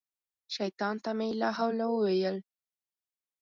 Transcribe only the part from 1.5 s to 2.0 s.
حول